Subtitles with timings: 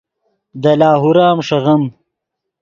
[0.61, 1.83] دے لاہور ام ݰیغیم